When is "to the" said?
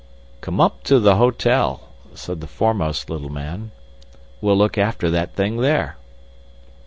0.85-1.17